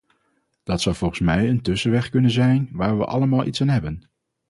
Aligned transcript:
Dat 0.63 0.81
zou 0.81 0.95
volgens 0.95 1.19
mij 1.19 1.49
een 1.49 1.61
tussenweg 1.61 2.09
kunnen 2.09 2.31
zijn 2.31 2.69
waar 2.71 2.97
we 2.97 3.05
allemaal 3.05 3.45
iets 3.45 3.61
aan 3.61 3.67
hebben. 3.69 4.03